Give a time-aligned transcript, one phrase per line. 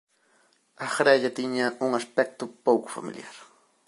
[0.85, 3.35] A grella tiña un aspecto pouco familiar.